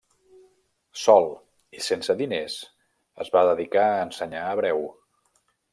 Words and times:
Sòl 1.01 1.27
i 1.79 1.83
sense 1.89 2.17
diners, 2.23 2.57
es 3.27 3.33
va 3.39 3.47
dedicar 3.53 3.87
a 3.93 4.03
ensenyar 4.09 4.45
hebreu. 4.55 4.87